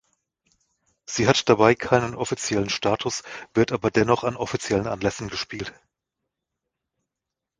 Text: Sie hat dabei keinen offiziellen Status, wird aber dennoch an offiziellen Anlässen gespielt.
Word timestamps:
Sie 1.05 1.27
hat 1.27 1.47
dabei 1.47 1.75
keinen 1.75 2.15
offiziellen 2.15 2.71
Status, 2.71 3.21
wird 3.53 3.71
aber 3.71 3.91
dennoch 3.91 4.23
an 4.23 4.35
offiziellen 4.35 4.87
Anlässen 4.87 5.27
gespielt. 5.27 5.79